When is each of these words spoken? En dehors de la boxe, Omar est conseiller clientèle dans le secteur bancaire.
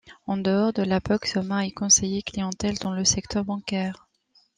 En 0.25 0.37
dehors 0.37 0.73
de 0.73 0.81
la 0.81 0.99
boxe, 0.99 1.37
Omar 1.37 1.59
est 1.59 1.69
conseiller 1.69 2.23
clientèle 2.23 2.75
dans 2.79 2.91
le 2.91 3.05
secteur 3.05 3.45
bancaire. 3.45 4.07